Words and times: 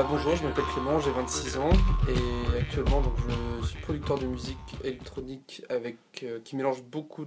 bah, 0.00 0.06
bonjour, 0.08 0.36
je 0.36 0.44
m'appelle 0.44 0.64
Clément, 0.72 0.98
j'ai 1.00 1.10
26 1.10 1.58
ans 1.58 1.70
et 2.08 2.58
actuellement 2.58 3.00
donc, 3.00 3.12
je 3.60 3.66
suis 3.66 3.78
producteur 3.80 4.18
de 4.18 4.26
musique 4.26 4.56
électronique 4.82 5.62
avec, 5.68 5.96
euh, 6.22 6.38
qui 6.42 6.56
mélange 6.56 6.82
beaucoup 6.82 7.26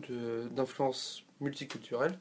d'influences 0.51 1.23
multiculturelles. 1.39 2.17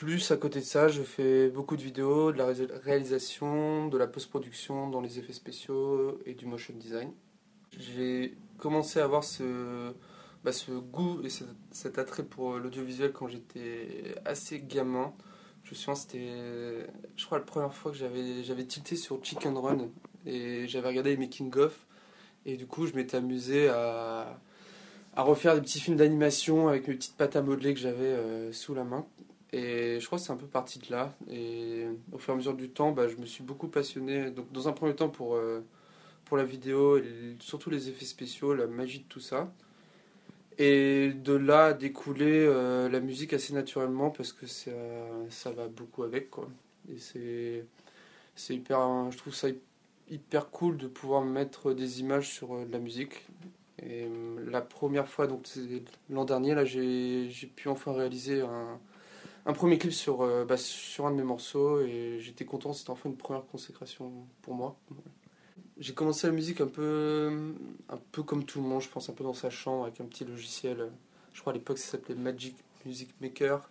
Plus 0.00 0.30
à 0.30 0.38
côté 0.38 0.60
de 0.60 0.64
ça, 0.64 0.88
je 0.88 1.02
fais 1.02 1.50
beaucoup 1.50 1.76
de 1.76 1.82
vidéos, 1.82 2.32
de 2.32 2.38
la 2.38 2.46
ré- 2.46 2.68
réalisation, 2.84 3.86
de 3.86 3.98
la 3.98 4.06
post-production 4.06 4.88
dans 4.88 5.02
les 5.02 5.18
effets 5.18 5.34
spéciaux 5.34 6.18
et 6.24 6.32
du 6.32 6.46
motion 6.46 6.72
design. 6.74 7.12
J'ai 7.78 8.34
commencé 8.56 8.98
à 8.98 9.04
avoir 9.04 9.24
ce, 9.24 9.92
bah, 10.42 10.52
goût 10.90 11.20
et 11.22 11.28
cet, 11.70 11.98
attrait 11.98 12.22
pour 12.22 12.54
l'audiovisuel 12.54 13.12
quand 13.12 13.28
j'étais 13.28 14.14
assez 14.24 14.60
gamin. 14.60 15.12
Je 15.64 15.72
me 15.72 15.74
souviens, 15.74 15.94
c'était, 15.94 16.86
je 17.14 17.26
crois, 17.26 17.36
la 17.36 17.44
première 17.44 17.74
fois 17.74 17.92
que 17.92 17.98
j'avais, 17.98 18.64
tilté 18.64 18.96
sur 18.96 19.22
Chicken 19.22 19.58
Run 19.58 19.90
et 20.24 20.66
j'avais 20.66 20.88
regardé 20.88 21.14
making-of. 21.18 21.78
Et 22.46 22.56
du 22.56 22.66
coup, 22.66 22.86
je 22.86 22.94
m'étais 22.94 23.18
amusé 23.18 23.68
à, 23.68 24.40
refaire 25.14 25.56
des 25.56 25.60
petits 25.60 25.78
films 25.78 25.98
d'animation 25.98 26.68
avec 26.68 26.88
mes 26.88 26.94
petites 26.94 27.18
pattes 27.18 27.36
à 27.36 27.42
modeler 27.42 27.74
que 27.74 27.80
j'avais 27.80 28.04
euh, 28.06 28.50
sous 28.54 28.72
la 28.72 28.84
main. 28.84 29.04
Et 29.52 29.98
je 29.98 30.06
crois 30.06 30.18
que 30.18 30.24
c'est 30.24 30.32
un 30.32 30.36
peu 30.36 30.46
parti 30.46 30.78
de 30.78 30.86
là. 30.90 31.14
Et 31.28 31.86
au 32.12 32.18
fur 32.18 32.32
et 32.32 32.34
à 32.34 32.36
mesure 32.36 32.54
du 32.54 32.70
temps, 32.70 32.92
bah, 32.92 33.08
je 33.08 33.16
me 33.16 33.26
suis 33.26 33.42
beaucoup 33.42 33.68
passionné. 33.68 34.30
Donc, 34.30 34.50
dans 34.52 34.68
un 34.68 34.72
premier 34.72 34.94
temps, 34.94 35.08
pour, 35.08 35.34
euh, 35.34 35.60
pour 36.24 36.36
la 36.36 36.44
vidéo, 36.44 37.00
surtout 37.40 37.70
les 37.70 37.88
effets 37.88 38.04
spéciaux, 38.04 38.54
la 38.54 38.66
magie 38.66 39.00
de 39.00 39.04
tout 39.08 39.20
ça. 39.20 39.52
Et 40.58 41.12
de 41.14 41.32
là 41.32 41.66
a 41.66 41.72
découlé 41.72 42.26
euh, 42.46 42.88
la 42.88 43.00
musique 43.00 43.32
assez 43.32 43.54
naturellement 43.54 44.10
parce 44.10 44.32
que 44.32 44.46
ça, 44.46 44.70
ça 45.30 45.50
va 45.50 45.68
beaucoup 45.68 46.02
avec. 46.02 46.30
Quoi. 46.30 46.48
Et 46.92 46.98
c'est, 48.36 48.54
hyper, 48.54 49.10
je 49.10 49.16
trouve 49.18 49.34
ça 49.34 49.48
hyper 50.10 50.50
cool 50.50 50.76
de 50.76 50.86
pouvoir 50.86 51.22
mettre 51.24 51.72
des 51.72 52.00
images 52.00 52.28
sur 52.28 52.54
euh, 52.54 52.64
de 52.66 52.72
la 52.72 52.78
musique. 52.78 53.26
Et 53.82 54.06
la 54.46 54.60
première 54.60 55.08
fois, 55.08 55.26
donc 55.26 55.48
l'an 56.10 56.26
dernier, 56.26 56.54
là, 56.54 56.66
j'ai, 56.66 57.30
j'ai 57.30 57.46
pu 57.46 57.68
enfin 57.68 57.94
réaliser 57.94 58.42
un, 58.42 58.78
un 59.46 59.52
premier 59.52 59.78
clip 59.78 59.92
sur, 59.92 60.22
euh, 60.22 60.44
bah, 60.44 60.56
sur 60.56 61.06
un 61.06 61.10
de 61.10 61.16
mes 61.16 61.22
morceaux 61.22 61.80
et 61.80 62.18
j'étais 62.20 62.44
content, 62.44 62.72
c'était 62.72 62.90
enfin 62.90 63.08
une 63.08 63.16
première 63.16 63.46
consécration 63.46 64.12
pour 64.42 64.54
moi. 64.54 64.78
J'ai 65.78 65.94
commencé 65.94 66.26
la 66.26 66.32
musique 66.32 66.60
un 66.60 66.66
peu, 66.66 67.54
un 67.88 67.98
peu 68.12 68.22
comme 68.22 68.44
tout 68.44 68.60
le 68.60 68.68
monde, 68.68 68.82
je 68.82 68.88
pense, 68.88 69.08
un 69.08 69.14
peu 69.14 69.24
dans 69.24 69.32
sa 69.34 69.48
chambre 69.48 69.84
avec 69.84 70.00
un 70.00 70.04
petit 70.04 70.24
logiciel. 70.24 70.90
Je 71.32 71.40
crois 71.40 71.52
à 71.52 71.56
l'époque 71.56 71.78
ça 71.78 71.92
s'appelait 71.92 72.14
Magic 72.14 72.56
Music 72.84 73.08
Maker. 73.20 73.70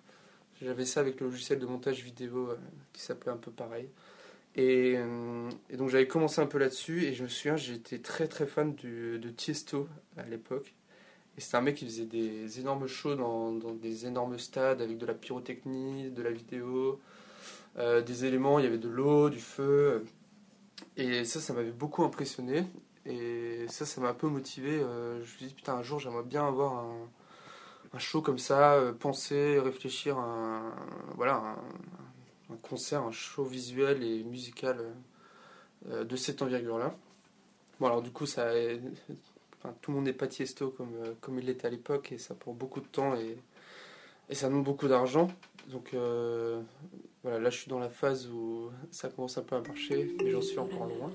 J'avais 0.62 0.86
ça 0.86 1.00
avec 1.02 1.22
le 1.22 1.28
logiciel 1.28 1.60
de 1.60 1.66
montage 1.66 2.04
vidéo 2.04 2.50
euh, 2.50 2.58
qui 2.92 3.02
s'appelait 3.02 3.32
un 3.32 3.38
peu 3.38 3.52
pareil. 3.52 3.90
Et, 4.56 4.96
euh, 4.98 5.50
donc 5.78 5.90
j'avais 5.90 6.08
commencé 6.08 6.42
un 6.42 6.48
peu 6.48 6.58
là-dessus 6.58 7.06
et 7.06 7.14
je 7.14 7.24
me 7.24 7.28
souviens, 7.28 7.56
j'étais 7.56 8.00
très 8.00 8.28
très 8.28 8.48
fan 8.48 8.76
de 8.76 9.30
Tiesto 9.30 9.88
à 10.18 10.24
l'époque. 10.24 10.74
Et 11.40 11.42
c'était 11.42 11.56
un 11.56 11.62
mec 11.62 11.76
qui 11.76 11.86
faisait 11.86 12.04
des 12.06 12.60
énormes 12.60 12.86
shows 12.86 13.16
dans, 13.16 13.54
des 13.54 14.06
énormes 14.06 14.38
stades 14.38 14.82
avec 14.82 14.98
de 14.98 15.06
la 15.06 15.14
pyrotechnie, 15.14 16.12
de 16.12 16.22
la 16.22 16.32
vidéo, 16.32 17.00
euh, 17.78 18.02
des 18.02 18.26
éléments, 18.26 18.60
il 18.60 18.66
y 18.66 18.68
avait 18.68 18.78
de 18.78 18.90
l'eau, 18.90 19.30
du 19.30 19.40
feu. 19.40 20.04
Et 20.98 21.24
ça, 21.24 21.40
ça 21.40 21.54
m'avait 21.54 21.72
beaucoup 21.72 22.04
impressionné. 22.04 22.66
Et 23.06 23.66
ça, 23.70 23.86
ça 23.86 24.02
m'a 24.02 24.10
un 24.10 24.14
peu 24.14 24.28
motivé. 24.28 24.82
Euh, 24.82 25.16
je 25.16 25.20
me 25.22 25.26
suis 25.28 25.46
dit, 25.46 25.54
putain, 25.54 25.76
un 25.76 25.82
jour, 25.82 25.98
j'aimerais 26.02 26.24
bien 26.24 26.46
avoir 26.46 26.84
un, 27.94 28.00
show 28.00 28.22
comme 28.22 28.38
ça, 28.38 28.74
euh, 28.74 28.92
penser, 28.92 29.62
réfléchir 29.62 30.18
à 30.20 30.24
un, 30.24 30.76
voilà, 31.16 31.56
un, 32.50 32.58
concert, 32.58 33.04
un 33.04 33.14
show 33.14 33.46
visuel 33.46 34.04
et 34.04 34.26
musical 34.26 34.94
de 35.86 36.16
cette 36.18 36.42
envergure-là. 36.42 36.94
Bon, 37.80 37.86
alors 37.86 38.02
du 38.02 38.12
coup, 38.12 38.26
ça, 38.26 38.52
enfin, 39.60 39.76
tout 39.82 39.92
le 39.92 39.98
monde 39.98 40.06
n'est 40.06 40.14
pas 40.14 40.28
tiesto 40.28 40.72
comme, 40.72 40.96
euh, 41.04 41.14
comme 41.22 41.40
il 41.40 41.46
l'était 41.46 41.68
à 41.68 41.70
l'époque, 41.70 42.12
et 42.12 42.18
ça 42.18 42.36
prend 42.36 42.54
beaucoup 42.54 42.82
de 42.82 42.88
temps 42.88 43.16
et, 43.16 43.38
et 44.30 44.36
ça 44.36 44.48
demande 44.50 44.64
beaucoup 44.64 44.88
d'argent. 44.88 45.28
Donc 45.68 45.94
euh, 45.94 46.62
voilà, 47.24 47.40
là 47.40 47.50
je 47.50 47.60
suis 47.60 47.70
dans 47.70 47.80
la 47.80 47.90
phase 47.90 48.28
où 48.28 48.72
ça 48.92 49.10
commence 49.10 49.38
un 49.38 49.44
peu 49.44 49.56
à 49.56 49.62
marcher, 49.62 50.16
mais 50.24 50.32
j'en 50.32 50.42
suis 50.42 50.60
encore 50.60 50.88
loin. 50.88 51.12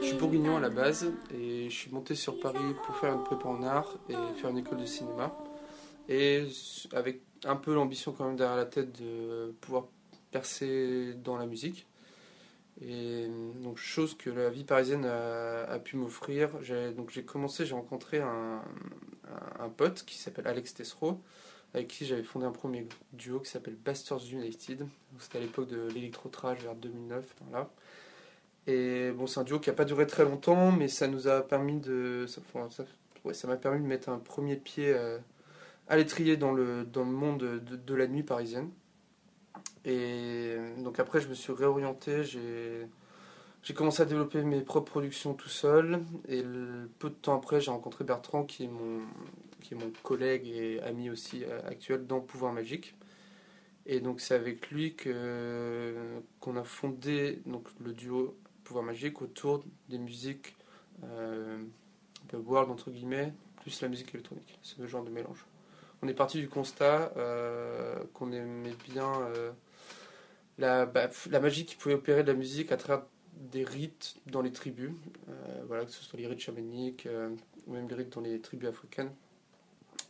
Je 0.00 0.06
suis 0.08 0.16
bourguignon 0.16 0.56
à 0.56 0.60
la 0.60 0.68
base 0.68 1.12
et 1.32 1.70
je 1.70 1.74
suis 1.74 1.90
monté 1.92 2.16
sur 2.16 2.40
Paris 2.40 2.58
pour 2.84 2.96
faire 2.96 3.12
une 3.14 3.22
prépa 3.22 3.46
en 3.48 3.62
art 3.62 3.96
et 4.08 4.14
faire 4.40 4.50
une 4.50 4.58
école 4.58 4.78
de 4.78 4.84
cinéma. 4.86 5.32
Et 6.08 6.44
avec 6.92 7.20
un 7.44 7.54
peu 7.54 7.72
l'ambition 7.72 8.12
quand 8.12 8.26
même 8.26 8.34
derrière 8.36 8.56
la 8.56 8.66
tête 8.66 9.00
de 9.00 9.54
pouvoir 9.60 9.84
percer 10.32 11.14
dans 11.22 11.36
la 11.36 11.46
musique. 11.46 11.86
Et 12.84 13.28
donc 13.62 13.76
chose 13.78 14.16
que 14.16 14.28
la 14.28 14.50
vie 14.50 14.64
parisienne 14.64 15.04
a, 15.04 15.62
a 15.64 15.78
pu 15.78 15.96
m'offrir. 15.96 16.50
J'ai- 16.62 16.90
Donc 16.92 17.10
j'ai 17.10 17.22
commencé, 17.24 17.64
j'ai 17.64 17.74
rencontré 17.74 18.20
un, 18.20 18.60
pote 19.76 20.02
qui 20.04 20.18
s'appelle 20.18 20.48
Alex 20.48 20.74
Tessereau, 20.74 21.20
avec 21.74 21.86
qui 21.88 22.04
j'avais 22.06 22.24
fondé 22.24 22.44
un 22.44 22.50
premier 22.50 22.88
duo 23.12 23.38
qui 23.38 23.50
s'appelle 23.50 23.76
Bastards 23.76 24.26
United. 24.32 24.84
C'était 25.20 25.38
à 25.38 25.40
l'époque 25.40 25.68
de 25.68 25.86
l'électro-trash 25.94 26.58
vers 26.62 26.74
2009. 26.74 27.24
Voilà. 27.48 27.70
Et 28.66 29.10
bon, 29.12 29.26
c'est 29.26 29.40
un 29.40 29.44
duo 29.44 29.58
qui 29.58 29.70
n'a 29.70 29.74
pas 29.76 29.84
duré 29.84 30.06
très 30.06 30.24
longtemps, 30.24 30.70
mais 30.70 30.88
ça 30.88 31.08
nous 31.08 31.26
a 31.28 31.42
permis 31.42 31.80
de. 31.80 32.26
Ça, 32.26 33.48
m'a 33.48 33.56
permis 33.56 33.80
de 33.80 33.86
mettre 33.86 34.08
un 34.08 34.18
premier 34.18 34.56
pied 34.56 34.92
euh, 34.94 35.18
à 35.88 35.96
l'étrier 35.96 36.36
dans 36.36 36.52
le, 36.52 36.84
dans 36.84 37.04
le 37.04 37.10
monde 37.10 37.38
de, 37.38 37.94
la 37.94 38.06
nuit 38.06 38.22
parisienne. 38.22 38.70
Et 39.84 40.56
donc 40.78 41.00
après, 41.00 41.20
je 41.20 41.28
me 41.28 41.34
suis 41.34 41.52
réorienté, 41.52 42.24
j'ai. 42.24 42.86
Commencé 43.74 44.02
à 44.02 44.04
développer 44.04 44.42
mes 44.42 44.60
propres 44.60 44.90
productions 44.90 45.34
tout 45.34 45.48
seul 45.48 46.02
et 46.28 46.42
peu 46.98 47.08
de 47.08 47.14
temps 47.14 47.36
après 47.38 47.60
j'ai 47.60 47.70
rencontré 47.70 48.04
Bertrand 48.04 48.44
qui 48.44 48.64
est 48.64 48.68
mon, 48.68 49.00
qui 49.60 49.72
est 49.72 49.76
mon 49.78 49.90
collègue 50.02 50.46
et 50.46 50.80
ami 50.82 51.08
aussi 51.08 51.44
euh, 51.44 51.60
actuel 51.66 52.06
dans 52.06 52.20
Pouvoir 52.20 52.52
Magique. 52.52 52.94
Et 53.86 54.00
donc 54.00 54.20
c'est 54.20 54.34
avec 54.34 54.70
lui 54.70 54.94
que 54.94 55.94
qu'on 56.40 56.56
a 56.56 56.64
fondé 56.64 57.40
donc 57.46 57.66
le 57.80 57.92
duo 57.92 58.36
Pouvoir 58.64 58.84
Magique 58.84 59.22
autour 59.22 59.64
des 59.88 59.98
musiques 59.98 60.54
euh, 61.04 61.58
un 61.58 62.26
peu 62.28 62.36
world 62.36 62.70
entre 62.70 62.90
guillemets 62.90 63.32
plus 63.60 63.80
la 63.80 63.88
musique 63.88 64.12
électronique, 64.14 64.58
ce 64.62 64.86
genre 64.86 65.04
de 65.04 65.10
mélange. 65.10 65.44
On 66.02 66.08
est 66.08 66.14
parti 66.14 66.38
du 66.40 66.48
constat 66.48 67.12
euh, 67.16 68.02
qu'on 68.12 68.32
aimait 68.32 68.74
bien 68.90 69.22
euh, 69.22 69.52
la, 70.58 70.84
bah, 70.84 71.08
la 71.30 71.40
magie 71.40 71.64
qui 71.64 71.76
pouvait 71.76 71.94
opérer 71.94 72.24
de 72.24 72.32
la 72.32 72.36
musique 72.36 72.72
à 72.72 72.76
travers 72.76 73.06
des 73.34 73.64
rites 73.64 74.16
dans 74.26 74.42
les 74.42 74.52
tribus, 74.52 74.90
euh, 75.28 75.62
voilà, 75.66 75.84
que 75.84 75.90
ce 75.90 76.02
soit 76.02 76.18
les 76.18 76.26
rites 76.26 76.40
chamaniques 76.40 77.06
euh, 77.06 77.30
ou 77.66 77.74
même 77.74 77.88
les 77.88 77.94
rites 77.94 78.12
dans 78.12 78.20
les 78.20 78.40
tribus 78.40 78.68
africaines, 78.68 79.12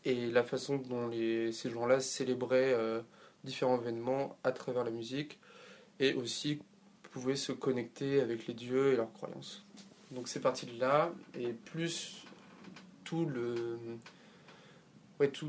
et 0.05 0.31
la 0.31 0.43
façon 0.43 0.77
dont 0.77 1.09
les, 1.09 1.53
ces 1.53 1.71
gens-là 1.71 2.01
célébraient 2.01 2.73
euh, 2.73 3.03
différents 3.45 3.81
événements 3.81 4.37
à 4.45 4.53
travers 4.53 4.85
la 4.85 4.91
musique, 4.91 5.39
et 6.01 6.15
aussi 6.15 6.61
pouvaient 7.13 7.37
se 7.37 7.53
connecter 7.53 8.21
avec 8.21 8.47
les 8.47 8.55
dieux 8.55 8.93
et 8.93 8.97
leurs 8.97 9.13
croyances. 9.13 9.65
Donc 10.11 10.29
c'est 10.29 10.41
parti 10.41 10.67
de 10.67 10.79
là, 10.81 11.13
et 11.39 11.53
plus 11.53 12.25
tout 13.05 13.25
le... 13.27 13.79
Ouais, 15.21 15.29
tout, 15.29 15.49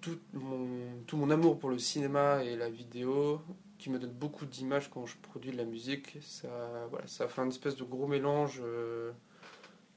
tout, 0.00 0.18
mon, 0.32 1.02
tout 1.06 1.16
mon 1.16 1.30
amour 1.30 1.58
pour 1.58 1.70
le 1.70 1.78
cinéma 1.78 2.42
et 2.44 2.56
la 2.56 2.70
vidéo, 2.70 3.42
qui 3.78 3.90
me 3.90 3.98
donne 3.98 4.12
beaucoup 4.12 4.46
d'images 4.46 4.88
quand 4.90 5.04
je 5.04 5.16
produis 5.18 5.50
de 5.50 5.56
la 5.56 5.64
musique. 5.64 6.16
Ça, 6.22 6.86
voilà, 6.90 7.06
ça 7.06 7.28
fait 7.28 7.42
un 7.42 7.48
espèce 7.48 7.76
de 7.76 7.84
gros 7.84 8.06
mélange 8.06 8.62
euh, 8.64 9.12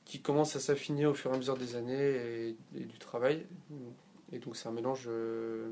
qui 0.03 0.21
commence 0.21 0.55
à 0.55 0.59
s'affiner 0.59 1.05
au 1.05 1.13
fur 1.13 1.31
et 1.31 1.35
à 1.35 1.37
mesure 1.37 1.57
des 1.57 1.75
années 1.75 2.55
et, 2.75 2.85
du 2.85 2.97
travail. 2.97 3.45
Et 4.31 4.39
donc 4.39 4.57
c'est 4.57 4.67
un 4.67 4.73
mélange. 4.73 5.05
euh, 5.07 5.71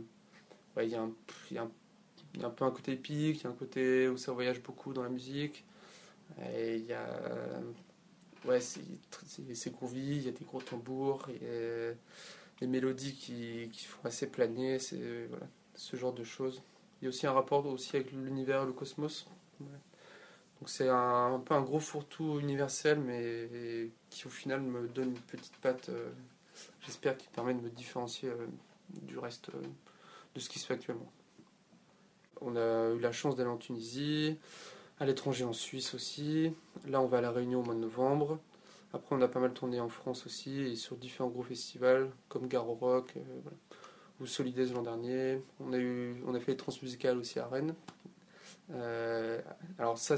Il 0.82 0.88
y, 0.88 0.96
a 0.96 1.68
il 2.36 2.42
y 2.42 2.44
a 2.44 2.48
un 2.48 2.52
peu 2.52 2.66
un 2.66 2.72
côté 2.72 2.94
épique, 2.94 3.42
il 3.42 3.44
y 3.44 3.48
a 3.48 3.50
un 3.50 3.54
côté 3.54 4.08
où 4.08 4.18
ça 4.18 4.32
voyage 4.32 4.62
beaucoup 4.62 4.94
dans 4.94 5.04
la 5.04 5.10
musique. 5.10 5.66
Et 6.54 6.78
il 6.78 6.86
y 6.86 6.94
a 6.94 7.08
ouais, 8.46 8.60
c'est 8.62 9.72
groovy, 9.74 10.18
il 10.18 10.24
y 10.24 10.30
a 10.30 10.32
des 10.32 10.46
gros 10.46 10.62
tambours, 10.62 11.28
il 11.30 11.36
y 11.36 11.50
a 11.50 11.94
des 12.60 12.68
mélodies 12.68 13.16
qui, 13.16 13.70
qui 13.72 13.86
font 13.86 14.06
assez 14.06 14.28
planer, 14.28 14.80
c'est 14.80 15.26
voilà, 15.30 15.48
ce 15.76 15.96
genre 15.96 16.14
de 16.14 16.24
choses. 16.24 16.62
Il 17.02 17.06
y 17.06 17.08
a 17.08 17.10
aussi 17.10 17.28
un 17.28 17.34
rapport 17.34 17.66
aussi 17.66 17.96
avec 17.96 18.12
l'univers 18.12 18.66
le 18.66 18.74
cosmos. 18.74 19.28
Donc 19.60 20.70
c'est 20.70 20.90
un, 20.90 21.36
un 21.36 21.40
peu 21.40 21.54
un 21.54 21.62
gros 21.62 21.80
fourre-tout 21.80 22.40
universel, 22.40 23.00
mais 23.00 23.90
qui 24.10 24.26
au 24.28 24.30
final 24.30 24.62
me 24.62 24.88
donne 24.88 25.10
une 25.10 25.20
petite 25.20 25.58
patte, 25.58 25.90
euh, 25.90 26.12
j'espère, 26.82 27.18
qui 27.18 27.28
permet 27.28 27.54
de 27.54 27.62
me 27.62 27.70
différencier 27.70 28.30
euh, 28.30 28.48
du 29.02 29.18
reste 29.18 29.50
euh, 29.50 29.62
de 30.34 30.40
ce 30.40 30.50
qui 30.50 30.60
se 30.60 30.66
fait 30.66 30.76
actuellement. 30.76 31.12
On 32.42 32.56
a 32.56 32.92
eu 32.94 33.00
la 33.00 33.12
chance 33.12 33.36
d'aller 33.36 33.50
en 33.50 33.58
Tunisie, 33.58 34.38
à 35.00 35.06
l'étranger 35.06 35.44
en 35.44 35.54
Suisse 35.54 35.94
aussi. 35.94 36.54
Là, 36.88 37.02
on 37.02 37.08
va 37.08 37.20
à 37.20 37.22
La 37.22 37.32
Réunion 37.32 37.62
au 37.62 37.64
mois 37.64 37.76
de 37.76 37.80
novembre. 37.80 38.40
Après, 38.94 39.16
on 39.16 39.22
a 39.22 39.28
pas 39.28 39.40
mal 39.40 39.54
tourné 39.54 39.80
en 39.80 39.90
France 39.90 40.26
aussi 40.26 40.62
et 40.62 40.76
sur 40.76 40.96
différents 40.96 41.30
gros 41.30 41.44
festivals 41.44 42.10
comme 42.30 42.48
Garo 42.48 42.76
Rock 42.76 43.14
euh, 43.18 43.22
voilà. 43.44 43.58
ou 44.22 44.26
Solidaise 44.26 44.74
l'an 44.74 44.84
dernier. 44.84 45.42
On 45.60 45.74
a, 45.74 46.40
fait 46.40 46.52
les 46.52 46.58
transmusicales 46.58 47.18
aussi 47.18 47.40
à 47.40 47.48
Rennes. 47.48 47.76
Euh, 48.72 49.42
alors 49.78 49.98
ça, 49.98 50.16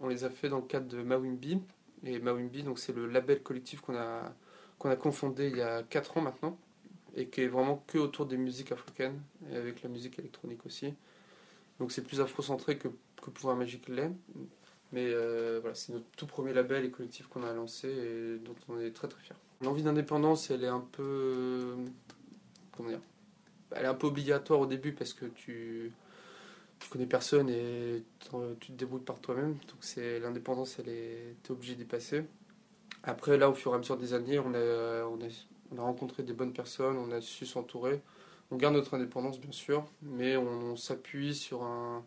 on 0.00 0.08
les 0.08 0.24
a 0.24 0.30
fait 0.30 0.48
dans 0.48 0.56
le 0.56 0.66
cadre 0.66 0.86
de 0.86 1.02
Mawimbi. 1.02 1.60
Et 2.04 2.18
Mawimbi, 2.18 2.64
c'est 2.76 2.94
le 2.94 3.06
label 3.06 3.42
collectif 3.42 3.82
qu'on 3.82 3.96
a, 3.96 4.32
qu'on 4.78 4.90
a 4.90 4.96
confondé 4.96 5.48
il 5.48 5.58
y 5.58 5.62
a 5.62 5.82
4 5.82 6.16
ans 6.16 6.22
maintenant 6.22 6.58
et 7.14 7.26
qui 7.28 7.42
est 7.42 7.48
vraiment 7.48 7.84
que 7.86 7.98
autour 7.98 8.26
des 8.26 8.36
musiques 8.36 8.72
africaines 8.72 9.20
et 9.50 9.56
avec 9.56 9.82
la 9.82 9.88
musique 9.88 10.18
électronique 10.18 10.64
aussi. 10.64 10.94
Donc 11.82 11.90
c'est 11.90 12.02
plus 12.02 12.20
afrocentré 12.20 12.78
que, 12.78 12.86
que 13.20 13.30
Pouvoir 13.30 13.56
Magique 13.56 13.88
l'est. 13.88 14.12
Mais 14.92 15.04
euh, 15.04 15.58
voilà, 15.60 15.74
c'est 15.74 15.92
notre 15.92 16.04
tout 16.16 16.26
premier 16.26 16.52
label 16.52 16.84
et 16.84 16.92
collectif 16.92 17.26
qu'on 17.26 17.42
a 17.42 17.52
lancé 17.52 17.88
et 17.88 18.38
dont 18.38 18.54
on 18.68 18.78
est 18.78 18.92
très 18.92 19.08
très 19.08 19.20
fiers. 19.20 19.34
L'envie 19.62 19.82
d'indépendance, 19.82 20.52
elle 20.52 20.62
est 20.62 20.68
un 20.68 20.86
peu. 20.92 21.74
Comment 22.70 22.90
dire 22.90 23.00
Elle 23.72 23.84
est 23.84 23.88
un 23.88 23.94
peu 23.94 24.06
obligatoire 24.06 24.60
au 24.60 24.66
début 24.66 24.92
parce 24.92 25.12
que 25.12 25.24
tu, 25.24 25.90
tu 26.78 26.88
connais 26.88 27.06
personne 27.06 27.50
et 27.50 28.04
tu 28.60 28.68
te 28.68 28.78
débrouilles 28.78 29.00
par 29.00 29.18
toi-même. 29.18 29.54
Donc 29.54 29.78
c'est 29.80 30.20
l'indépendance, 30.20 30.78
elle 30.78 30.88
est. 30.88 31.34
T'es 31.42 31.50
obligé 31.50 31.74
d'y 31.74 31.84
passer. 31.84 32.22
Après, 33.02 33.36
là, 33.38 33.50
au 33.50 33.54
fur 33.54 33.72
et 33.72 33.74
à 33.74 33.78
mesure 33.78 33.96
des 33.96 34.14
années, 34.14 34.38
on 34.38 34.54
a, 34.54 35.04
on 35.06 35.20
a, 35.20 35.28
on 35.72 35.78
a 35.78 35.82
rencontré 35.82 36.22
des 36.22 36.32
bonnes 36.32 36.52
personnes, 36.52 36.96
on 36.96 37.10
a 37.10 37.20
su 37.20 37.44
s'entourer. 37.44 38.00
On 38.52 38.56
garde 38.56 38.74
notre 38.74 38.92
indépendance, 38.92 39.40
bien 39.40 39.50
sûr, 39.50 39.86
mais 40.02 40.36
on, 40.36 40.76
s'appuie 40.76 41.34
sur 41.34 41.62
un, 41.62 42.04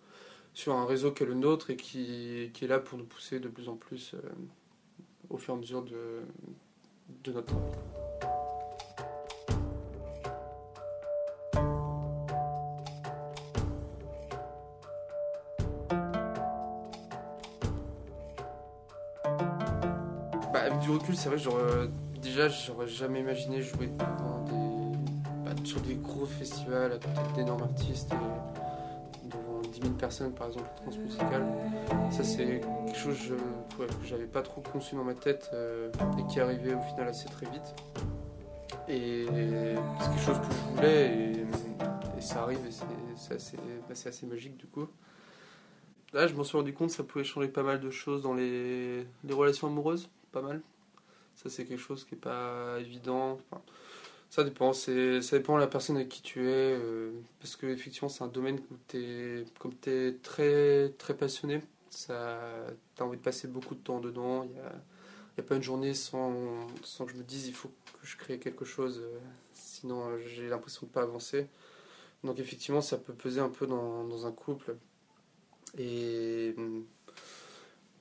sur 0.53 0.75
un 0.75 0.85
réseau 0.85 1.11
qui 1.11 1.23
est 1.23 1.25
le 1.25 1.33
nôtre 1.33 1.71
et 1.71 1.75
qui, 1.75 2.51
qui 2.53 2.65
est 2.65 2.67
là 2.67 2.77
pour 2.77 2.99
nous 2.99 3.03
pousser 3.03 3.39
de 3.39 3.47
plus 3.47 3.67
en 3.67 3.75
plus 3.75 4.13
euh, 4.13 4.19
au 5.31 5.37
fur 5.37 5.55
et 5.55 5.57
à 5.57 5.59
mesure 5.59 5.81
de, 5.81 6.21
de 7.23 7.31
notre 7.31 7.47
travail. 7.47 7.71
Bah, 20.53 20.59
avec 20.59 20.77
du 20.77 20.91
recul, 20.91 21.15
c'est 21.15 21.29
vrai 21.29 21.39
j'aurais- 21.39 21.89
déjà, 22.21 22.49
j'aurais 22.49 22.87
jamais 22.87 23.21
imaginé 23.21 23.63
jouer 23.63 23.87
devant 23.87 24.44
sur 25.65 25.81
des 25.81 25.95
gros 25.95 26.25
festivals 26.25 26.93
à 26.93 26.95
côté 26.95 27.33
d'énormes 27.35 27.63
artistes 27.63 28.11
devant 29.23 29.61
10 29.61 29.81
000 29.81 29.93
personnes, 29.93 30.33
par 30.33 30.47
exemple, 30.47 30.69
transmusicales. 30.75 31.45
Ça, 32.11 32.23
c'est 32.23 32.61
quelque 32.85 32.97
chose 32.97 33.17
que 33.77 34.05
j'avais 34.05 34.27
pas 34.27 34.41
trop 34.41 34.61
conçu 34.61 34.95
dans 34.95 35.03
ma 35.03 35.15
tête 35.15 35.49
euh, 35.53 35.91
et 36.19 36.31
qui 36.31 36.39
arrivé 36.39 36.73
au 36.73 36.81
final 36.81 37.07
assez 37.07 37.27
très 37.27 37.47
vite. 37.47 37.75
Et 38.87 39.25
c'est 39.27 40.09
quelque 40.09 40.21
chose 40.21 40.39
que 40.39 40.53
je 40.53 40.75
voulais 40.75 41.31
et, 42.17 42.21
ça 42.21 42.43
arrive 42.43 42.65
et 42.67 42.71
c'est 42.71 42.85
c'est 43.15 43.35
assez, 43.35 43.57
bah, 43.57 43.93
c'est 43.95 44.09
assez 44.09 44.25
magique 44.25 44.57
du 44.57 44.65
coup. 44.65 44.87
Là, 46.13 46.27
je 46.27 46.33
m'en 46.33 46.43
suis 46.43 46.57
rendu 46.57 46.73
compte, 46.73 46.91
ça 46.91 47.03
pouvait 47.03 47.25
changer 47.25 47.47
pas 47.47 47.63
mal 47.63 47.79
de 47.79 47.89
choses 47.89 48.21
dans 48.21 48.33
les, 48.33 49.05
relations 49.29 49.67
amoureuses, 49.67 50.09
pas 50.31 50.41
mal. 50.41 50.61
Ça, 51.35 51.49
c'est 51.49 51.65
quelque 51.65 51.81
chose 51.81 52.05
qui 52.05 52.15
est 52.15 52.17
pas 52.17 52.77
évident. 52.79 53.37
Ça 54.35 54.43
dépend, 54.43 54.73
ça 54.73 54.91
dépend 54.91 55.55
de 55.55 55.61
la 55.61 55.67
personne 55.67 55.95
avec 55.95 56.09
qui 56.09 56.21
tu 56.21 56.41
es. 56.49 56.73
euh, 56.73 57.11
parce 57.39 57.55
que, 57.55 57.67
effectivement, 57.67 58.09
c'est 58.09 58.21
un 58.23 58.27
domaine 58.27 58.59
où 58.69 58.75
t'es, 58.87 59.45
comme 59.59 59.73
tu 59.81 59.89
es 59.89 60.13
très, 60.21 60.89
très 60.97 61.15
passionné, 61.15 61.61
tu 61.89 62.11
as 62.11 62.75
envie 62.99 63.17
de 63.17 63.21
passer 63.23 63.47
beaucoup 63.47 63.75
de 63.75 63.79
temps 63.79 64.01
dedans. 64.01 64.43
Il 64.43 64.51
n'y 64.51 64.59
a, 64.59 64.73
a 65.37 65.41
pas 65.41 65.55
une 65.55 65.63
journée 65.63 65.93
sans, 65.93 66.67
sans 66.83 67.05
que 67.05 67.13
je 67.13 67.17
me 67.17 67.23
dise 67.23 67.47
il 67.47 67.53
faut 67.53 67.69
que 67.69 68.05
je 68.05 68.17
crée 68.17 68.37
quelque 68.37 68.65
chose, 68.65 68.99
euh, 69.05 69.19
sinon 69.53 70.05
euh, 70.09 70.17
j'ai 70.27 70.49
l'impression 70.49 70.85
de 70.85 70.91
pas 70.91 71.03
avancer. 71.03 71.47
Donc, 72.25 72.39
effectivement, 72.39 72.81
ça 72.81 72.97
peut 72.97 73.13
peser 73.13 73.39
un 73.39 73.49
peu 73.49 73.67
dans, 73.67 74.03
dans 74.05 74.27
un 74.27 74.31
couple. 74.33 74.75
Et 75.77 76.53
hum, 76.57 76.85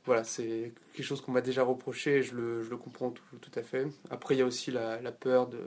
voilà, 0.04 0.24
c'est 0.24 0.72
quelque 0.94 1.06
chose 1.06 1.20
qu'on 1.20 1.32
m'a 1.32 1.40
déjà 1.42 1.62
reproché 1.62 2.16
et 2.18 2.22
je 2.22 2.34
le, 2.34 2.62
je 2.62 2.70
le 2.70 2.76
comprends 2.76 3.10
tout, 3.12 3.22
à 3.54 3.62
fait. 3.62 3.86
Après, 4.10 4.34
il 4.34 4.38
y 4.38 4.42
a 4.42 4.46
aussi 4.46 4.70
la 4.72 5.12
peur 5.12 5.46
de. 5.48 5.60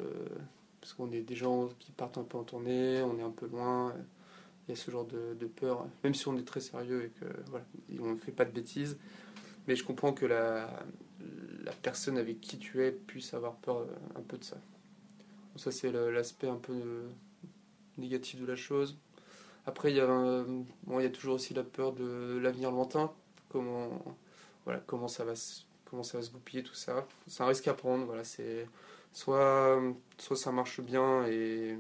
Parce 0.87 0.95
qu'on 0.95 1.11
est 1.11 1.19
des 1.19 1.35
gens 1.35 1.67
qui 1.79 1.91
partent 1.91 2.17
un 2.17 2.23
peu 2.23 2.37
en 2.37 2.45
tournée, 2.45 3.01
on 3.01 3.19
est 3.19 3.21
un 3.21 3.29
peu 3.29 3.45
loin. 3.45 3.93
Il 4.65 4.71
y 4.71 4.73
a 4.73 4.81
ce 4.81 4.89
genre 4.89 5.03
de, 5.03 5.45
peur, 5.45 5.85
même 6.01 6.13
si 6.13 6.29
on 6.29 6.37
est 6.37 6.47
très 6.47 6.61
sérieux 6.61 7.03
et 7.03 7.09
que 7.09 7.25
voilà, 7.47 7.65
on 7.99 8.13
ne 8.13 8.15
fait 8.15 8.31
pas 8.31 8.45
de 8.45 8.51
bêtises. 8.51 8.97
Mais 9.67 9.75
je 9.75 9.83
comprends 9.83 10.13
que 10.13 10.25
la, 10.25 10.69
personne 11.81 12.17
avec 12.17 12.39
qui 12.39 12.57
tu 12.57 12.85
es 12.85 12.93
puisse 12.93 13.33
avoir 13.33 13.55
peur 13.55 13.79
euh, 13.79 13.87
un 14.15 14.21
peu 14.21 14.37
de 14.37 14.45
ça. 14.45 14.55
Ça, 15.57 15.71
c'est 15.71 15.91
l'aspect 15.91 16.47
un 16.47 16.55
peu 16.55 16.71
euh, 16.71 17.09
négatif 17.97 18.39
de 18.39 18.45
la 18.45 18.55
chose. 18.55 18.97
Après, 19.65 19.91
il 19.91 19.97
y, 19.97 19.99
a, 19.99 20.05
euh, 20.05 20.63
il 20.89 21.01
y 21.01 21.05
a 21.05 21.09
toujours 21.09 21.35
aussi 21.35 21.53
la 21.53 21.63
peur 21.63 21.91
de 21.91 22.39
l'avenir 22.41 22.71
lointain. 22.71 23.11
Comment, 23.49 23.89
ça 25.09 25.25
va 25.25 25.35
se, 25.35 26.31
goupiller, 26.31 26.63
tout 26.63 26.75
ça. 26.75 27.05
C'est 27.27 27.43
un 27.43 27.47
risque 27.47 27.67
à 27.67 27.73
prendre. 27.73 28.23
Soit, 29.17 29.81
soit 30.19 30.35
ça 30.35 30.51
marche 30.51 30.79
bien 30.79 31.25
et, 31.25 31.75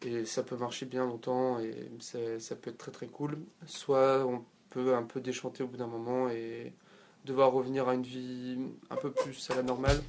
et 0.00 0.24
ça 0.24 0.42
peut 0.42 0.56
marcher 0.56 0.86
bien 0.86 1.04
longtemps 1.04 1.58
et 1.60 1.90
ça, 2.00 2.56
peut 2.56 2.70
être 2.70 2.78
très 2.78 2.90
très 2.90 3.06
cool. 3.06 3.38
Soit 3.66 4.24
on 4.24 4.42
peut 4.70 4.94
un 4.94 5.02
peu 5.02 5.20
déchanter 5.20 5.62
au 5.62 5.66
bout 5.66 5.76
d'un 5.76 5.86
moment 5.86 6.30
et 6.30 6.72
devoir 7.26 7.52
revenir 7.52 7.86
à 7.88 7.94
une 7.94 8.02
vie 8.02 8.58
un 8.88 8.96
peu 8.96 9.12
plus 9.12 9.50
à 9.50 9.56
la 9.56 9.62
normale. 9.62 10.02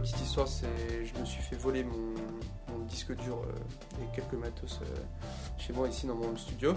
Petite 0.00 0.20
histoire, 0.20 0.46
c'est 0.46 1.06
je 1.06 1.18
me 1.18 1.24
suis 1.24 1.42
fait 1.42 1.56
voler 1.56 1.82
mon, 1.82 2.14
disque 2.86 3.16
dur 3.16 3.38
euh, 3.38 4.02
et 4.02 4.14
quelques 4.14 4.34
matos 4.34 4.78
euh, 4.82 4.94
chez 5.58 5.72
moi 5.72 5.88
ici 5.88 6.06
dans 6.06 6.14
mon 6.14 6.36
studio. 6.36 6.74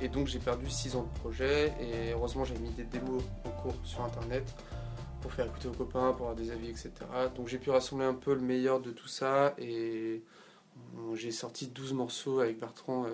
Et 0.00 0.08
donc 0.08 0.26
j'ai 0.26 0.38
perdu 0.38 0.68
6 0.68 0.94
ans 0.94 1.02
de 1.02 1.18
projet 1.20 1.72
et 1.80 2.12
heureusement 2.12 2.44
j'ai 2.44 2.56
mis 2.58 2.68
des 2.70 2.84
démos 2.84 3.22
en 3.44 3.50
cours 3.62 3.74
sur 3.82 4.04
internet 4.04 4.44
pour 5.22 5.32
faire 5.32 5.46
écouter 5.46 5.68
aux 5.68 5.72
copains, 5.72 6.12
pour 6.12 6.28
avoir 6.28 6.36
des 6.36 6.50
avis, 6.50 6.68
etc. 6.68 6.92
Donc 7.34 7.48
j'ai 7.48 7.58
pu 7.58 7.70
rassembler 7.70 8.04
un 8.04 8.14
peu 8.14 8.34
le 8.34 8.42
meilleur 8.42 8.80
de 8.80 8.90
tout 8.90 9.08
ça 9.08 9.54
et 9.58 10.22
euh, 10.98 11.14
j'ai 11.14 11.32
sorti 11.32 11.66
12 11.66 11.94
morceaux 11.94 12.40
avec 12.40 12.60
Bertrand 12.60 13.06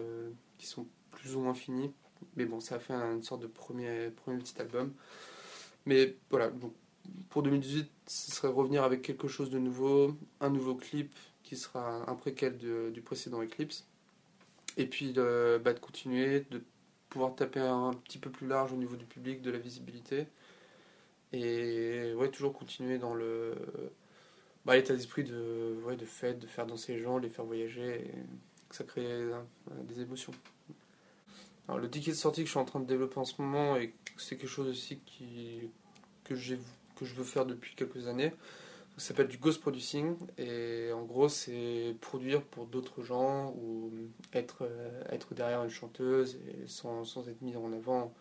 qui 0.58 0.66
sont 0.66 0.86
plus 1.12 1.36
ou 1.36 1.40
moins 1.40 1.54
finis. 1.54 1.92
Mais 2.34 2.46
bon, 2.46 2.58
ça 2.58 2.74
a 2.74 2.78
fait 2.80 2.92
une 2.94 3.22
sorte 3.22 3.42
de 3.42 3.46
premier, 3.46 4.10
premier 4.10 4.38
petit 4.38 4.60
album. 4.60 4.92
Mais 5.86 6.16
voilà, 6.30 6.50
donc 6.50 6.72
pour 7.28 7.42
2018, 7.42 7.90
ce 8.06 8.30
serait 8.30 8.48
revenir 8.48 8.84
avec 8.84 9.02
quelque 9.02 9.28
chose 9.28 9.50
de 9.50 9.58
nouveau, 9.58 10.16
un 10.40 10.50
nouveau 10.50 10.74
clip 10.74 11.14
qui 11.42 11.56
sera 11.56 12.10
un 12.10 12.14
préquel 12.14 12.56
du 12.56 13.00
précédent 13.02 13.42
Eclipse. 13.42 13.86
Et 14.76 14.86
puis 14.86 15.12
de, 15.12 15.60
bah, 15.64 15.72
de 15.72 15.78
continuer, 15.78 16.44
de 16.50 16.62
pouvoir 17.08 17.34
taper 17.34 17.60
un 17.60 17.92
petit 18.04 18.18
peu 18.18 18.30
plus 18.30 18.46
large 18.46 18.72
au 18.72 18.76
niveau 18.76 18.96
du 18.96 19.06
public, 19.06 19.40
de 19.42 19.50
la 19.50 19.58
visibilité. 19.58 20.26
Et 21.32 22.12
ouais, 22.14 22.30
toujours 22.30 22.52
continuer 22.52 22.98
dans 22.98 23.14
le 23.14 23.54
bah, 24.66 24.74
l'état 24.74 24.94
d'esprit 24.94 25.22
de, 25.22 25.76
ouais, 25.84 25.96
de 25.96 26.04
fête, 26.04 26.40
de 26.40 26.46
faire 26.46 26.66
danser 26.66 26.94
les 26.94 27.00
gens, 27.00 27.18
les 27.18 27.28
faire 27.28 27.44
voyager, 27.44 28.10
que 28.68 28.74
ça 28.74 28.82
crée 28.82 29.06
euh, 29.06 29.40
des 29.84 30.00
émotions. 30.00 30.32
Alors, 31.68 31.78
le 31.78 31.88
ticket 31.88 32.10
de 32.10 32.16
sortie 32.16 32.42
que 32.42 32.46
je 32.46 32.50
suis 32.50 32.58
en 32.58 32.64
train 32.64 32.80
de 32.80 32.86
développer 32.86 33.18
en 33.18 33.24
ce 33.24 33.40
moment, 33.40 33.76
et 33.76 33.94
c'est 34.16 34.36
quelque 34.36 34.48
chose 34.48 34.68
aussi 34.68 34.98
qui, 35.06 35.70
que, 36.24 36.34
j'ai, 36.34 36.58
que 36.96 37.04
je 37.04 37.14
veux 37.14 37.24
faire 37.24 37.46
depuis 37.46 37.74
quelques 37.76 38.08
années, 38.08 38.32
ça 38.96 39.08
s'appelle 39.08 39.28
du 39.28 39.36
ghost 39.36 39.60
producing, 39.60 40.16
et 40.38 40.90
en 40.92 41.04
gros, 41.04 41.28
c'est 41.28 41.94
produire 42.00 42.42
pour 42.42 42.66
d'autres 42.66 43.02
gens 43.02 43.50
ou 43.50 43.92
être, 44.32 44.62
euh, 44.62 45.02
être 45.10 45.34
derrière 45.34 45.62
une 45.62 45.70
chanteuse 45.70 46.38
sans, 46.66 47.04
sans 47.04 47.28
être 47.28 47.42
mis 47.42 47.56
en 47.56 47.72
avant 47.72 48.14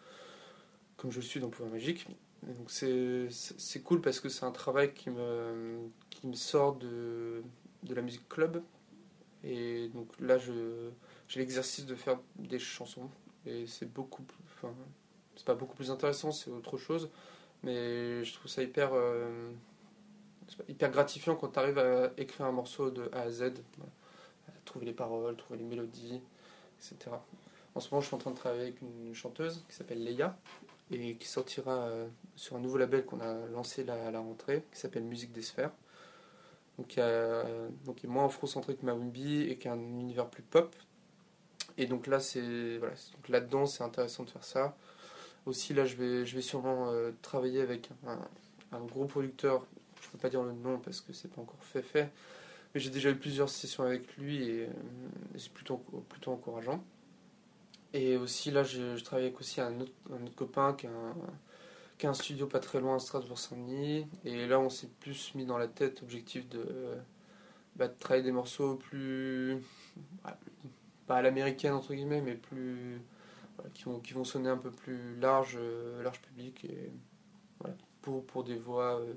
comme 0.98 1.12
je 1.12 1.18
le 1.18 1.26
suis 1.26 1.40
dans 1.40 1.50
Pouvoir 1.50 1.72
Magique. 1.72 2.08
Donc 2.44 2.70
c'est 2.70 3.84
cool 3.84 4.02
parce 4.02 4.20
que 4.20 4.30
c'est 4.30 4.46
un 4.46 4.52
travail 4.52 4.94
qui 4.94 5.10
me, 5.10 5.90
qui 6.10 6.28
me 6.28 6.34
sort 6.34 6.76
de, 6.76 7.42
de 7.84 7.94
la 7.96 8.02
musique 8.02 8.28
club. 8.30 8.62
Et 9.44 9.90
donc 9.90 10.08
là, 10.20 10.38
j'ai 10.38 11.40
l'exercice 11.40 11.86
de 11.86 11.96
faire 11.96 12.20
des 12.38 12.60
chansons. 12.60 13.10
Et 13.46 13.68
c'est 13.68 13.92
beaucoup. 13.92 14.24
Enfin, 14.56 14.74
c'est 15.36 15.46
pas 15.46 15.56
beaucoup 15.56 15.76
plus 15.76 15.92
intéressant, 15.92 16.32
c'est 16.32 16.50
autre 16.50 16.78
chose. 16.78 17.10
Mais 17.64 18.24
je 18.24 18.34
trouve 18.34 18.50
ça 18.52 18.64
hyper. 18.64 18.92
euh, 18.94 19.52
hyper 20.70 20.92
gratifiant 20.92 21.36
quand 21.36 21.50
tu 21.50 21.60
arrives 21.60 21.80
à 21.80 22.12
écrire 22.18 22.46
un 22.46 22.52
morceau 22.52 22.90
de 22.92 23.10
A 23.14 23.22
à 23.22 23.30
Z. 23.32 23.44
À 24.48 24.52
trouver 24.66 24.86
les 24.86 24.94
paroles, 24.94 25.36
trouver 25.36 25.60
les 25.60 25.66
mélodies, 25.66 26.22
etc. 26.80 27.12
En 27.76 27.80
ce 27.80 27.90
moment, 27.90 28.02
je 28.02 28.08
suis 28.08 28.16
en 28.16 28.20
train 28.20 28.32
de 28.32 28.38
travailler 28.38 28.64
avec 28.64 28.82
une 28.82 29.14
chanteuse 29.14 29.64
qui 29.70 29.76
s'appelle 29.76 30.04
Leia 30.04 30.38
et 30.92 31.16
qui 31.16 31.28
sortira 31.28 31.72
euh, 31.84 32.08
sur 32.36 32.56
un 32.56 32.60
nouveau 32.60 32.78
label 32.78 33.06
qu'on 33.06 33.20
a 33.22 33.34
lancé 33.48 33.88
à 33.90 34.12
la 34.12 34.20
rentrée 34.20 34.64
qui 34.72 34.80
s'appelle 34.80 35.04
Musique 35.04 35.32
des 35.34 35.42
Sphères. 35.42 35.72
Donc, 36.78 36.88
qui 36.88 37.00
donc 37.86 38.04
est 38.04 38.08
moins 38.08 38.26
afrocentré 38.26 38.76
que 38.76 38.86
Mawimbi 38.86 39.44
et 39.44 39.58
qui 39.58 39.68
a 39.68 39.74
un 39.74 39.80
univers 39.80 40.30
plus 40.30 40.44
pop. 40.44 40.76
Et 41.78 41.86
donc 41.88 42.08
là, 42.08 42.20
c'est- 42.20 42.80
donc 42.80 43.30
là-dedans, 43.30 43.66
c'est 43.66 43.84
intéressant 43.84 44.24
de 44.24 44.30
faire 44.30 44.44
ça. 44.44 44.78
Aussi, 45.46 45.74
là, 45.74 45.86
je 45.86 45.96
vais, 45.96 46.26
je 46.26 46.36
vais 46.36 46.42
sûrement 46.42 46.90
euh, 46.90 47.12
travailler 47.22 47.62
avec 47.62 47.90
un, 48.72 48.80
gros 48.82 49.06
producteur. 49.06 49.66
Je 50.02 50.10
peux 50.10 50.18
pas 50.18 50.30
dire 50.30 50.44
le 50.44 50.54
nom 50.54 50.80
parce 50.80 51.02
que 51.02 51.14
c'est 51.14 51.28
pas 51.28 51.42
encore 51.42 51.64
fait 51.64 51.82
fait. 51.82 52.12
Mais 52.74 52.82
j'ai 52.82 52.90
déjà 52.90 53.12
eu 53.12 53.16
plusieurs 53.16 53.50
sessions 53.50 53.84
avec 53.84 54.18
lui 54.18 54.44
et, 54.50 54.66
euh, 54.66 54.70
c'est 55.38 55.52
plutôt, 55.52 55.78
plutôt 56.10 56.32
encourageant. 56.32 56.84
Et 57.94 58.18
aussi, 58.18 58.52
là, 58.52 58.64
je, 58.64 59.02
travaille 59.04 59.26
avec 59.28 59.40
aussi 59.40 59.62
un 59.62 59.80
autre, 59.80 59.92
copain 60.36 60.74
qui 60.74 60.88
a, 60.88 60.90
un, 60.90 61.16
qui 61.98 62.08
a 62.08 62.10
un 62.10 62.14
studio 62.14 62.48
pas 62.48 62.60
très 62.60 62.82
loin 62.82 62.96
à 62.96 63.00
Strasbourg-Saint-Denis. 63.00 64.08
Et 64.26 64.48
là, 64.48 64.60
on 64.60 64.70
s'est 64.70 64.90
plus 65.00 65.34
mis 65.36 65.46
dans 65.46 65.58
la 65.58 65.68
tête 65.68 66.02
objectif 66.02 66.50
de, 66.50 66.66
bah, 67.76 67.88
de 67.88 67.94
travailler 68.00 68.24
des 68.24 68.32
morceaux 68.32 68.76
plus. 68.76 69.62
bah, 70.24 70.38
pas 71.08 71.18
à 71.18 71.22
l'américaine, 71.22 71.74
entre 71.74 71.94
guillemets, 71.94 72.22
mais 72.22 72.36
plus. 72.36 73.00
Qui, 73.74 74.14
vont, 74.14 74.24
sonner 74.24 74.50
un 74.50 74.58
peu 74.58 74.72
plus 74.72 75.16
large, 75.20 75.58
euh, 75.60 76.02
large 76.04 76.22
public. 76.22 76.66
Et 76.66 76.92
pour, 78.02 78.26
pour 78.26 78.44
des 78.44 78.58
voix, 78.58 79.00
euh, 79.00 79.14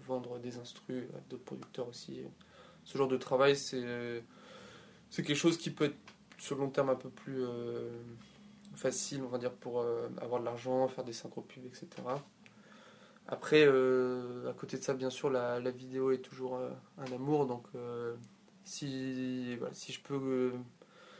vendre 0.00 0.38
des 0.38 0.58
instrus 0.58 1.04
à 1.14 1.20
d'autres 1.28 1.44
producteurs 1.44 1.88
aussi. 1.88 2.22
Ce 2.84 2.96
genre 2.96 3.08
de 3.08 3.16
travail, 3.16 3.56
c'est 3.56 4.22
c'est 5.10 5.22
quelque 5.22 5.36
chose 5.36 5.56
qui 5.56 5.70
peut 5.70 5.84
être 5.84 5.96
sur 6.38 6.56
le 6.56 6.62
long 6.62 6.70
terme 6.70 6.90
un 6.90 6.96
peu 6.96 7.08
plus 7.08 7.44
euh, 7.44 8.02
facile, 8.74 9.22
on 9.22 9.28
va 9.28 9.38
dire, 9.38 9.52
pour 9.52 9.84
avoir 10.20 10.40
de 10.40 10.44
l'argent, 10.44 10.88
faire 10.88 11.04
des 11.04 11.12
synchro 11.12 11.42
pubs, 11.42 11.64
etc. 11.66 11.88
Après, 13.28 13.64
à 13.64 14.52
côté 14.56 14.78
de 14.78 14.82
ça, 14.82 14.94
bien 14.94 15.10
sûr, 15.10 15.30
la, 15.30 15.60
la 15.60 15.70
vidéo 15.70 16.10
est 16.10 16.18
toujours 16.18 16.58
un 16.98 17.12
amour, 17.12 17.46
donc 17.46 17.66
si, 18.64 19.56
voilà, 19.56 19.72
si, 19.74 19.92
je 19.92 20.00
peux, 20.00 20.52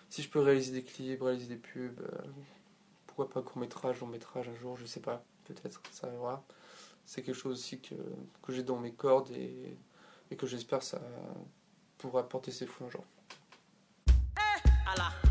si 0.08 0.22
je 0.22 0.28
peux 0.28 0.40
réaliser 0.40 0.72
des 0.72 0.82
clips, 0.82 1.22
réaliser 1.22 1.48
des 1.48 1.60
pubs, 1.60 2.00
euh, 2.00 2.22
pourquoi 3.06 3.28
pas 3.28 3.42
court 3.42 3.58
métrage, 3.58 4.00
long 4.00 4.06
métrage 4.06 4.48
un 4.48 4.54
jour, 4.54 4.76
je 4.76 4.86
sais 4.86 5.00
pas, 5.00 5.24
peut-être, 5.44 5.82
ça 5.90 6.06
arrivera. 6.06 6.44
C'est 7.04 7.22
quelque 7.22 7.36
chose 7.36 7.58
aussi 7.58 7.80
que, 7.80 7.94
que 8.42 8.52
j'ai 8.52 8.62
dans 8.62 8.78
mes 8.78 8.92
cordes 8.92 9.30
et, 9.30 9.76
et 10.30 10.36
que 10.36 10.46
j'espère 10.46 10.82
ça 10.82 11.00
pourra 11.98 12.28
porter 12.28 12.50
ses 12.50 12.66
fruits 12.66 12.86
un 12.86 12.90
jour. 12.90 13.04
Allah. 14.86 15.25